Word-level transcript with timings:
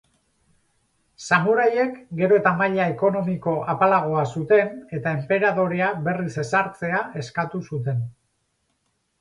Samuraiek 1.35 1.99
gero 2.21 2.39
eta 2.41 2.53
maila 2.61 2.87
ekonomiko 2.93 3.53
apalagoa 3.75 4.23
zuten 4.39 4.73
eta 5.01 5.13
enperadorea 5.19 5.93
berriz 6.09 6.33
ezartzea 6.47 7.07
eskatu 7.25 7.63
zuten. 7.71 8.03